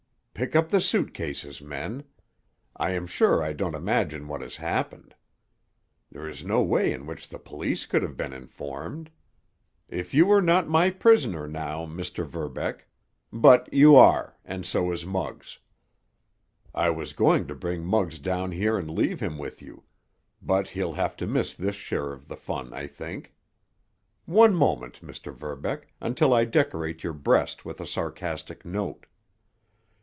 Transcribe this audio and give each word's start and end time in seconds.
Pick 0.33 0.55
up 0.55 0.69
the 0.69 0.81
suit 0.81 1.13
cases, 1.13 1.61
men. 1.61 2.03
I 2.75 2.91
am 2.93 3.05
sure 3.05 3.43
I 3.43 3.53
don't 3.53 3.75
imagine 3.75 4.27
what 4.27 4.41
has 4.41 4.55
happened. 4.55 5.13
There 6.11 6.27
is 6.27 6.43
no 6.43 6.63
way 6.63 6.91
in 6.91 7.05
which 7.05 7.29
the 7.29 7.37
police 7.37 7.85
could 7.85 8.01
have 8.01 8.17
been 8.17 8.33
informed. 8.33 9.11
If 9.87 10.15
you 10.15 10.25
were 10.25 10.41
not 10.41 10.67
my 10.67 10.89
prisoner 10.89 11.47
now, 11.47 11.85
Mr. 11.85 12.25
Verbeck—but 12.25 13.71
you 13.71 13.95
are, 13.95 14.35
and 14.43 14.65
so 14.65 14.91
is 14.91 15.05
Muggs. 15.05 15.59
I 16.73 16.89
was 16.89 17.13
going 17.13 17.45
to 17.45 17.53
bring 17.53 17.85
Muggs 17.85 18.17
down 18.17 18.51
here 18.51 18.79
and 18.79 18.89
leave 18.89 19.19
him 19.19 19.37
with 19.37 19.61
you, 19.61 19.83
but 20.41 20.69
he'll 20.69 20.93
have 20.93 21.15
to 21.17 21.27
miss 21.27 21.53
this 21.53 21.75
share 21.75 22.11
of 22.13 22.27
the 22.27 22.35
fun, 22.37 22.73
I 22.73 22.87
think. 22.87 23.35
One 24.25 24.55
moment, 24.55 25.01
Mr. 25.05 25.31
Verbeck, 25.35 25.89
until 26.01 26.33
I 26.33 26.45
decorate 26.45 27.03
your 27.03 27.13
breast 27.13 27.63
with 27.63 27.79
a 27.79 27.85
sarcastic 27.85 28.65
note." 28.65 29.05